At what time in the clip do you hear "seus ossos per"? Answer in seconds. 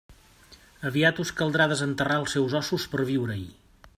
2.39-3.03